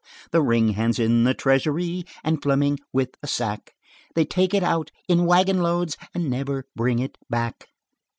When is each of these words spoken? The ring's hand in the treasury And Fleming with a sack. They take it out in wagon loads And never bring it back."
The 0.31 0.41
ring's 0.41 0.75
hand 0.77 0.97
in 0.97 1.25
the 1.25 1.35
treasury 1.35 2.05
And 2.23 2.41
Fleming 2.41 2.79
with 2.91 3.09
a 3.21 3.27
sack. 3.27 3.75
They 4.15 4.25
take 4.25 4.55
it 4.55 4.63
out 4.63 4.89
in 5.07 5.27
wagon 5.27 5.61
loads 5.61 5.95
And 6.15 6.27
never 6.27 6.65
bring 6.75 6.97
it 6.97 7.19
back." 7.29 7.67